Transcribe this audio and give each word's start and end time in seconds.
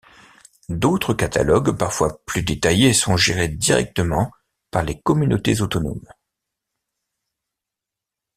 D'autres 0.69 1.13
catalogues, 1.13 1.77
parfois 1.77 2.19
plus 2.25 2.41
détaillés, 2.41 2.91
sont 2.91 3.17
gérés 3.17 3.49
directement 3.49 4.31
par 4.71 4.81
les 4.81 4.99
communautés 4.99 5.61
autonomes. 5.61 6.09